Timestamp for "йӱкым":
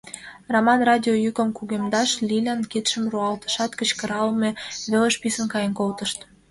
1.23-1.49